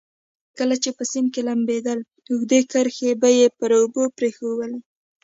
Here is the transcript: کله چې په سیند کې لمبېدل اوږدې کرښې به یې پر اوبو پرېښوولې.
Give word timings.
کله 0.57 0.75
چې 0.83 0.89
په 0.97 1.03
سیند 1.11 1.29
کې 1.33 1.41
لمبېدل 1.47 1.99
اوږدې 2.31 2.59
کرښې 2.71 3.11
به 3.21 3.29
یې 3.37 3.47
پر 3.57 3.69
اوبو 3.79 4.03
پرېښوولې. 4.17 4.79